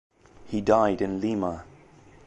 He 0.47 0.61
died 0.61 0.99
in 0.99 1.21
Lima. 1.21 1.63